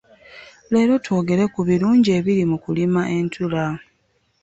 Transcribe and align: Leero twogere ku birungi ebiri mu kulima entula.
Leero 0.71 0.93
twogere 1.05 1.43
ku 1.53 1.59
birungi 1.67 2.09
ebiri 2.17 2.43
mu 2.51 2.57
kulima 2.63 3.01
entula. 3.17 3.65